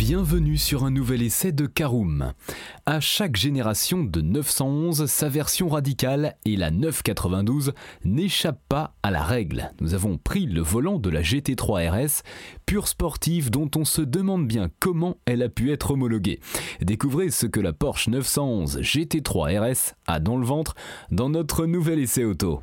[0.00, 2.32] Bienvenue sur un nouvel essai de Caroom.
[2.86, 7.74] À chaque génération de 911, sa version radicale et la 992
[8.06, 9.70] n'échappent pas à la règle.
[9.82, 12.22] Nous avons pris le volant de la GT3 RS,
[12.64, 16.40] pure sportive dont on se demande bien comment elle a pu être homologuée.
[16.80, 20.76] Découvrez ce que la Porsche 911 GT3 RS a dans le ventre
[21.10, 22.62] dans notre nouvel essai auto.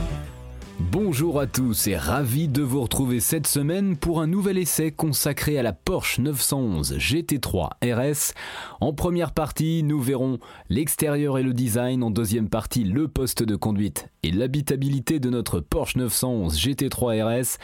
[0.89, 5.59] Bonjour à tous et ravi de vous retrouver cette semaine pour un nouvel essai consacré
[5.59, 8.33] à la Porsche 911 GT3 RS.
[8.79, 13.55] En première partie, nous verrons l'extérieur et le design, en deuxième partie, le poste de
[13.55, 17.57] conduite et l'habitabilité de notre Porsche 911 GT3 RS.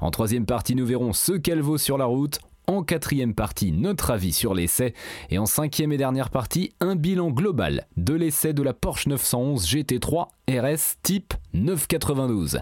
[0.00, 2.40] En troisième partie, nous verrons ce qu'elle vaut sur la route.
[2.66, 4.94] En quatrième partie, notre avis sur l'essai.
[5.28, 9.66] Et en cinquième et dernière partie, un bilan global de l'essai de la Porsche 911
[9.66, 12.60] GT3 RS type 992.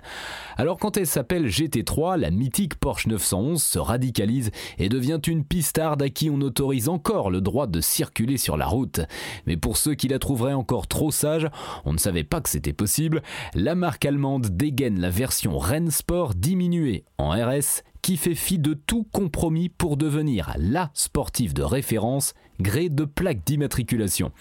[0.56, 6.02] Alors quand elle s'appelle GT3, la mythique Porsche 911 se radicalise et devient une pistarde
[6.02, 9.00] à qui on autorise encore le droit de circuler sur la route.
[9.46, 11.48] Mais pour ceux qui la trouveraient encore trop sage,
[11.84, 13.22] on ne savait pas que c'était possible,
[13.54, 19.06] la marque allemande dégaine la version Rennsport diminuée en RS qui fait fi de tout
[19.12, 24.32] compromis pour devenir la sportive de référence gré de plaques d'immatriculation.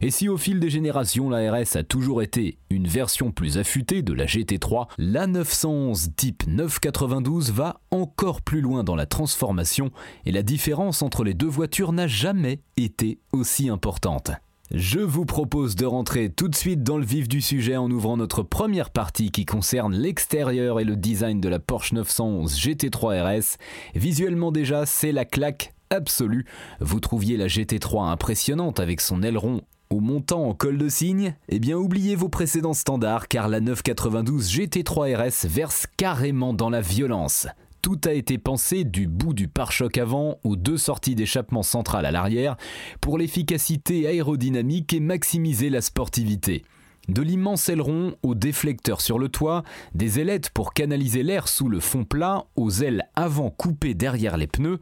[0.00, 4.02] Et si au fil des générations la RS a toujours été une version plus affûtée
[4.02, 9.90] de la GT3, la 911 type 992 va encore plus loin dans la transformation
[10.24, 14.32] et la différence entre les deux voitures n'a jamais été aussi importante.
[14.74, 18.16] Je vous propose de rentrer tout de suite dans le vif du sujet en ouvrant
[18.16, 23.58] notre première partie qui concerne l'extérieur et le design de la Porsche 911 GT3 RS.
[23.94, 26.46] Visuellement déjà, c'est la claque absolue.
[26.80, 29.60] Vous trouviez la GT3 impressionnante avec son aileron
[29.90, 34.50] au montant en col de cygne Eh bien oubliez vos précédents standards car la 992
[34.50, 37.46] GT3 RS verse carrément dans la violence.
[37.82, 42.12] Tout a été pensé du bout du pare-choc avant aux deux sorties d'échappement central à
[42.12, 42.56] l'arrière
[43.00, 46.64] pour l'efficacité aérodynamique et maximiser la sportivité.
[47.08, 49.64] De l'immense aileron au déflecteur sur le toit,
[49.96, 54.46] des ailettes pour canaliser l'air sous le fond plat, aux ailes avant coupées derrière les
[54.46, 54.78] pneus,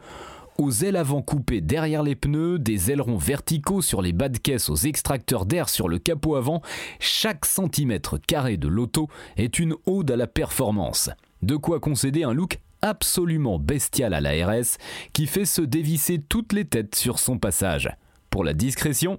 [0.59, 4.69] aux ailes avant coupées derrière les pneus, des ailerons verticaux sur les bas de caisse
[4.69, 6.61] aux extracteurs d'air sur le capot avant,
[6.99, 9.09] chaque centimètre carré de l'auto
[9.39, 11.09] est une ode à la performance.
[11.41, 14.79] De quoi concéder un look absolument bestial à la RS
[15.13, 17.91] qui fait se dévisser toutes les têtes sur son passage.
[18.31, 19.19] Pour la discrétion,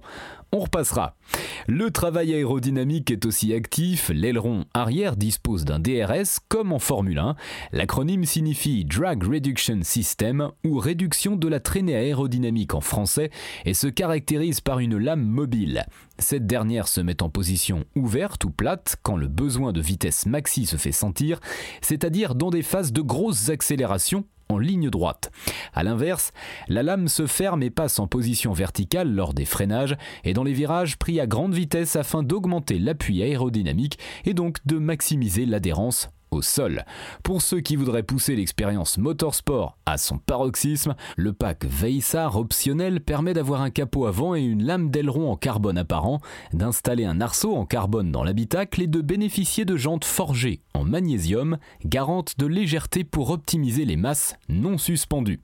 [0.52, 1.16] on repassera.
[1.66, 7.36] Le travail aérodynamique est aussi actif, l'aileron arrière dispose d'un DRS comme en Formule 1.
[7.72, 13.30] L'acronyme signifie Drag Reduction System ou réduction de la traînée aérodynamique en français
[13.64, 15.86] et se caractérise par une lame mobile.
[16.18, 20.66] Cette dernière se met en position ouverte ou plate quand le besoin de vitesse maxi
[20.66, 21.40] se fait sentir,
[21.80, 25.30] c'est-à-dire dans des phases de grosses accélérations en ligne droite.
[25.74, 26.32] A l'inverse,
[26.68, 30.52] la lame se ferme et passe en position verticale lors des freinages et dans les
[30.52, 36.42] virages pris à grande vitesse afin d'augmenter l'appui aérodynamique et donc de maximiser l'adhérence au
[36.42, 36.84] sol.
[37.22, 43.34] Pour ceux qui voudraient pousser l'expérience motorsport à son paroxysme, le pack Veissar optionnel permet
[43.34, 46.20] d'avoir un capot avant et une lame d'aileron en carbone apparent,
[46.52, 51.58] d'installer un arceau en carbone dans l'habitacle et de bénéficier de jantes forgées en magnésium,
[51.84, 55.40] garantes de légèreté pour optimiser les masses non suspendues.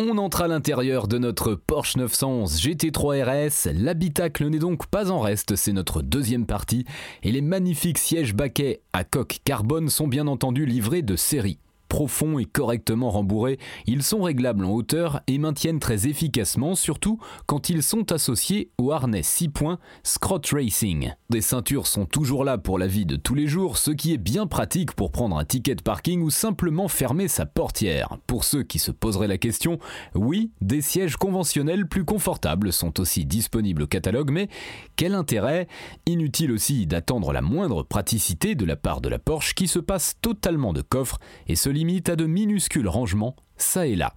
[0.00, 3.72] On entre à l'intérieur de notre Porsche 911 GT3 RS.
[3.74, 6.84] L'habitacle n'est donc pas en reste, c'est notre deuxième partie.
[7.24, 11.58] Et les magnifiques sièges baquets à coque carbone sont bien entendu livrés de série
[11.88, 17.68] profonds et correctement rembourrés, ils sont réglables en hauteur et maintiennent très efficacement, surtout quand
[17.68, 21.12] ils sont associés au harnais 6 points Scrot Racing.
[21.30, 24.18] Des ceintures sont toujours là pour la vie de tous les jours, ce qui est
[24.18, 28.16] bien pratique pour prendre un ticket de parking ou simplement fermer sa portière.
[28.26, 29.78] Pour ceux qui se poseraient la question,
[30.14, 34.48] oui, des sièges conventionnels plus confortables sont aussi disponibles au catalogue, mais
[34.96, 35.68] quel intérêt?
[36.06, 40.16] Inutile aussi d'attendre la moindre praticité de la part de la Porsche qui se passe
[40.20, 44.14] totalement de coffre et se limite à de minuscules rangements ça et là.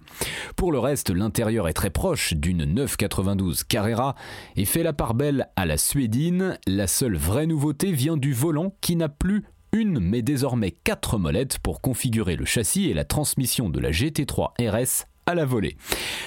[0.56, 4.14] Pour le reste, l'intérieur est très proche d'une 992 Carrera
[4.56, 6.58] et fait la part belle à la suédine.
[6.66, 11.58] La seule vraie nouveauté vient du volant qui n'a plus une mais désormais quatre molettes
[11.58, 15.76] pour configurer le châssis et la transmission de la GT3 RS à la volée.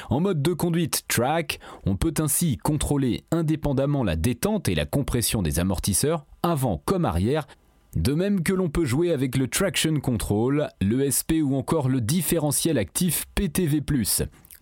[0.09, 5.41] En mode de conduite track, on peut ainsi contrôler indépendamment la détente et la compression
[5.41, 7.45] des amortisseurs, avant comme arrière,
[7.95, 12.77] de même que l'on peut jouer avec le Traction Control, l'ESP ou encore le différentiel
[12.77, 13.81] actif PTV+.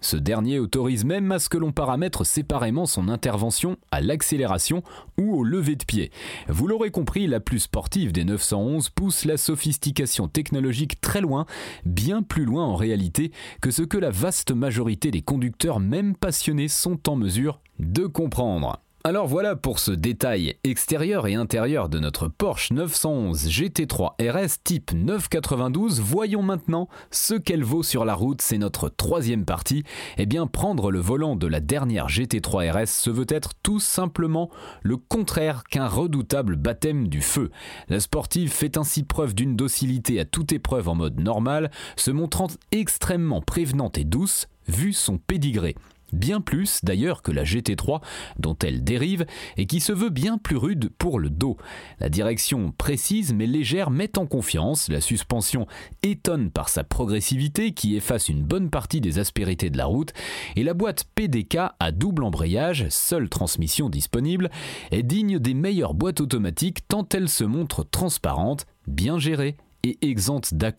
[0.02, 4.84] Ce dernier autorise même à ce que l'on paramètre séparément son intervention à l'accélération
[5.18, 6.12] ou au lever de pied.
[6.50, 11.46] Vous l'aurez compris, la plus sportive des 911 pousse la sophistication technologique très loin,
[11.86, 13.32] bien plus loin en réalité
[13.62, 18.83] que ce que la vaste majorité des conducteurs même passionnés sont en mesure de comprendre.
[19.06, 24.94] Alors voilà pour ce détail extérieur et intérieur de notre Porsche 911 GT3 RS type
[24.94, 26.00] 992.
[26.00, 29.84] Voyons maintenant ce qu'elle vaut sur la route, c'est notre troisième partie.
[30.18, 34.50] Eh bien prendre le volant de la dernière GT3 RS se veut être tout simplement
[34.84, 37.52] le contraire qu'un redoutable baptême du feu.
[37.90, 42.48] La sportive fait ainsi preuve d'une docilité à toute épreuve en mode normal, se montrant
[42.72, 45.76] extrêmement prévenante et douce vu son pédigré
[46.14, 48.02] bien plus d'ailleurs que la GT3
[48.40, 49.26] dont elle dérive
[49.58, 51.58] et qui se veut bien plus rude pour le dos.
[52.00, 55.68] La direction précise mais légère met en confiance, la suspension
[56.02, 60.14] étonne par sa progressivité qui efface une bonne partie des aspérités de la route
[60.56, 64.50] et la boîte PDK à double embrayage, seule transmission disponible,
[64.92, 70.54] est digne des meilleures boîtes automatiques tant elle se montre transparente, bien gérée et exempte
[70.54, 70.72] dà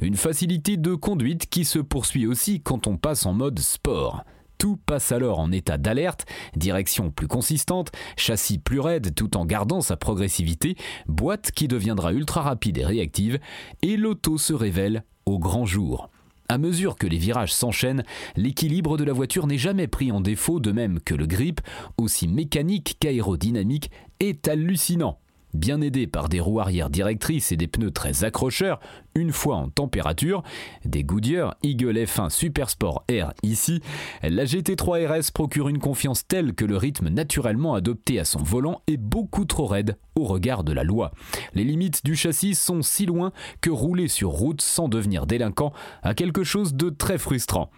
[0.00, 4.24] Une facilité de conduite qui se poursuit aussi quand on passe en mode sport.
[4.58, 6.26] Tout passe alors en état d'alerte,
[6.56, 10.76] direction plus consistante, châssis plus raide tout en gardant sa progressivité,
[11.06, 13.38] boîte qui deviendra ultra rapide et réactive,
[13.82, 16.10] et l'auto se révèle au grand jour.
[16.48, 18.04] À mesure que les virages s'enchaînent,
[18.36, 21.60] l'équilibre de la voiture n'est jamais pris en défaut, de même que le grip,
[21.98, 25.18] aussi mécanique qu'aérodynamique, est hallucinant.
[25.56, 28.78] Bien aidé par des roues arrière directrices et des pneus très accrocheurs,
[29.14, 30.42] une fois en température,
[30.84, 33.80] des Goodyear Eagle F1 Super Sport R ici,
[34.22, 38.82] la GT3 RS procure une confiance telle que le rythme naturellement adopté à son volant
[38.86, 41.12] est beaucoup trop raide au regard de la loi.
[41.54, 43.32] Les limites du châssis sont si loin
[43.62, 45.72] que rouler sur route sans devenir délinquant
[46.02, 47.70] a quelque chose de très frustrant.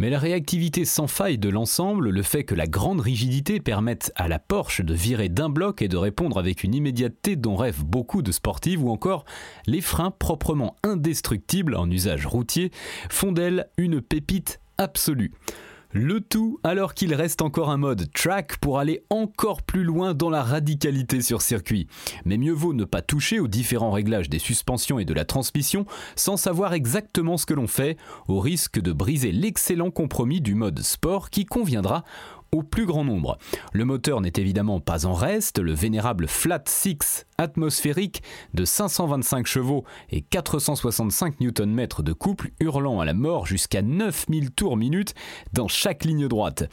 [0.00, 4.28] Mais la réactivité sans faille de l'ensemble, le fait que la grande rigidité permette à
[4.28, 8.22] la Porsche de virer d'un bloc et de répondre avec une immédiateté dont rêvent beaucoup
[8.22, 9.26] de sportives, ou encore
[9.66, 12.70] les freins proprement indestructibles en usage routier,
[13.10, 15.32] font d'elle une pépite absolue.
[15.92, 20.30] Le tout alors qu'il reste encore un mode track pour aller encore plus loin dans
[20.30, 21.88] la radicalité sur circuit.
[22.24, 25.86] Mais mieux vaut ne pas toucher aux différents réglages des suspensions et de la transmission
[26.14, 27.96] sans savoir exactement ce que l'on fait,
[28.28, 32.04] au risque de briser l'excellent compromis du mode sport qui conviendra
[32.52, 33.38] au plus grand nombre.
[33.72, 38.22] Le moteur n'est évidemment pas en reste, le vénérable Flat 6 atmosphérique
[38.54, 44.76] de 525 chevaux et 465 Nm de couple hurlant à la mort jusqu'à 9000 tours
[44.76, 45.14] minute
[45.52, 46.68] dans chaque ligne droite.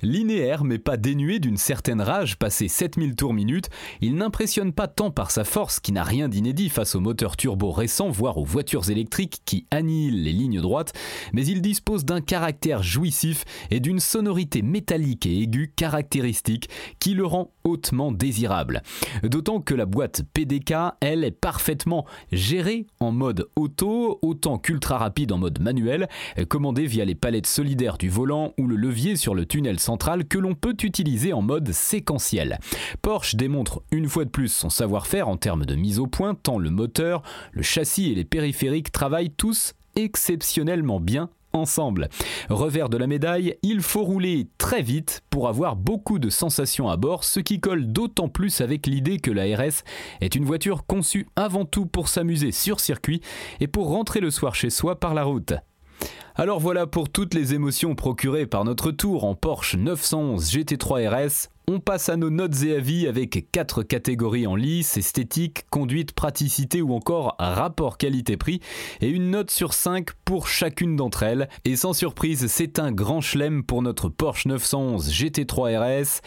[0.00, 3.68] Linéaire mais pas dénué d'une certaine rage passé 7000 tours minute,
[4.00, 7.72] il n'impressionne pas tant par sa force qui n'a rien d'inédit face aux moteurs turbo
[7.72, 10.92] récents voire aux voitures électriques qui annihilent les lignes droites,
[11.32, 17.26] mais il dispose d'un caractère jouissif et d'une sonorité métallique et aigu caractéristique qui le
[17.26, 18.82] rend hautement désirable.
[19.22, 25.32] D'autant que la boîte PDK, elle, est parfaitement gérée en mode auto, autant qu'ultra rapide
[25.32, 26.08] en mode manuel,
[26.48, 30.38] commandée via les palettes solidaires du volant ou le levier sur le tunnel central que
[30.38, 32.58] l'on peut utiliser en mode séquentiel.
[33.00, 36.58] Porsche démontre une fois de plus son savoir-faire en termes de mise au point, tant
[36.58, 42.08] le moteur, le châssis et les périphériques travaillent tous exceptionnellement bien ensemble.
[42.48, 46.96] Revers de la médaille, il faut rouler très vite pour avoir beaucoup de sensations à
[46.96, 49.84] bord, ce qui colle d'autant plus avec l'idée que la RS
[50.20, 53.20] est une voiture conçue avant tout pour s'amuser sur circuit
[53.60, 55.54] et pour rentrer le soir chez soi par la route.
[56.34, 61.51] Alors voilà pour toutes les émotions procurées par notre tour en Porsche 911 GT3 RS.
[61.68, 66.82] On passe à nos notes et avis avec quatre catégories en lice, esthétique, conduite, praticité
[66.82, 68.60] ou encore rapport qualité-prix
[69.00, 71.48] et une note sur 5 pour chacune d'entre elles.
[71.64, 76.20] Et sans surprise, c'est un grand chelem pour notre Porsche 911 GT3 RS.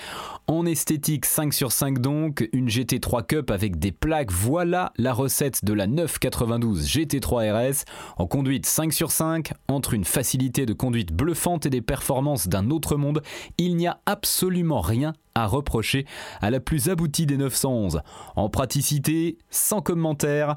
[0.48, 5.66] En esthétique 5 sur 5 donc, une GT3 Cup avec des plaques, voilà la recette
[5.66, 7.84] de la 992 GT3 RS.
[8.18, 12.70] En conduite 5 sur 5, entre une facilité de conduite bluffante et des performances d'un
[12.70, 13.22] autre monde,
[13.58, 16.06] il n'y a absolument rien à reprocher
[16.42, 18.02] à la plus aboutie des 911.
[18.36, 20.56] En praticité, sans commentaire.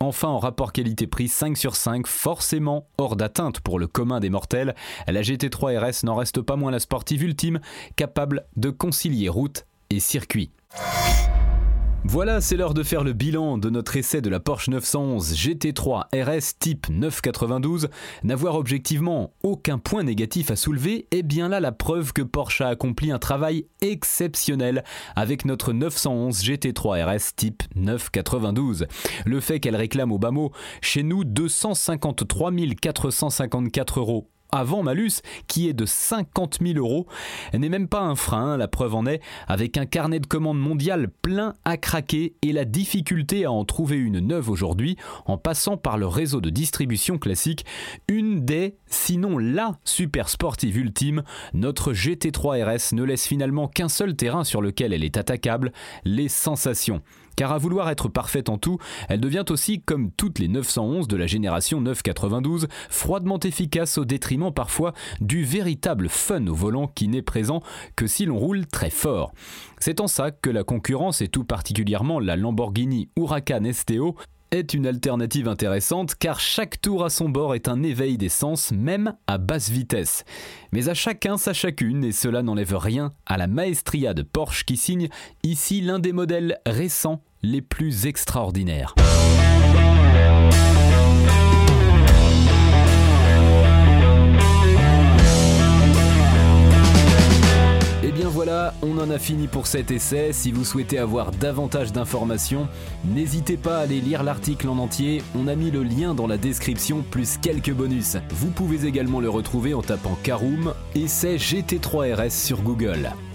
[0.00, 4.74] Enfin, en rapport qualité-prix 5 sur 5, forcément hors d'atteinte pour le commun des mortels,
[5.06, 7.60] la GT3 RS n'en reste pas moins la sportive ultime,
[7.96, 10.50] capable de concilier route et circuit.
[12.04, 16.06] Voilà, c'est l'heure de faire le bilan de notre essai de la Porsche 911 GT3
[16.12, 17.88] RS type 992.
[18.24, 22.68] N'avoir objectivement aucun point négatif à soulever est bien là la preuve que Porsche a
[22.68, 24.82] accompli un travail exceptionnel
[25.14, 28.86] avec notre 911 GT3 RS type 992.
[29.24, 35.68] Le fait qu'elle réclame au bas mot chez nous 253 454 euros avant malus, qui
[35.68, 37.06] est de 50 000 euros,
[37.54, 41.08] n'est même pas un frein, la preuve en est, avec un carnet de commandes mondial
[41.22, 45.96] plein à craquer et la difficulté à en trouver une neuve aujourd'hui, en passant par
[45.96, 47.64] le réseau de distribution classique,
[48.08, 51.22] une des, sinon la super sportive ultime,
[51.54, 55.72] notre GT3 RS ne laisse finalement qu'un seul terrain sur lequel elle est attaquable,
[56.04, 57.02] les sensations.
[57.36, 61.16] Car à vouloir être parfaite en tout, elle devient aussi, comme toutes les 911 de
[61.16, 67.22] la génération 992, froidement efficace au détriment parfois du véritable fun au volant qui n'est
[67.22, 67.62] présent
[67.96, 69.32] que si l'on roule très fort.
[69.78, 74.16] C'est en ça que la concurrence, et tout particulièrement la Lamborghini Huracan STO,
[74.52, 78.70] est une alternative intéressante car chaque tour à son bord est un éveil des sens,
[78.70, 80.24] même à basse vitesse.
[80.72, 84.76] Mais à chacun sa chacune et cela n'enlève rien à la maestria de Porsche qui
[84.76, 85.08] signe
[85.42, 88.94] ici l'un des modèles récents les plus extraordinaires.
[98.32, 100.32] Voilà, on en a fini pour cet essai.
[100.32, 102.66] Si vous souhaitez avoir davantage d'informations,
[103.04, 105.22] n'hésitez pas à aller lire l'article en entier.
[105.36, 108.16] On a mis le lien dans la description plus quelques bonus.
[108.30, 113.10] Vous pouvez également le retrouver en tapant Caroom Essai GT3 RS sur Google.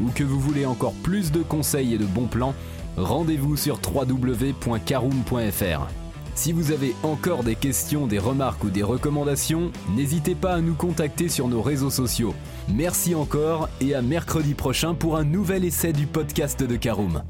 [0.00, 2.54] ou que vous voulez encore plus de conseils et de bons plans,
[2.96, 5.88] rendez-vous sur www.caroom.fr.
[6.34, 10.74] Si vous avez encore des questions, des remarques ou des recommandations, n'hésitez pas à nous
[10.74, 12.34] contacter sur nos réseaux sociaux.
[12.72, 17.22] Merci encore et à mercredi prochain pour un nouvel essai du podcast de Caroom.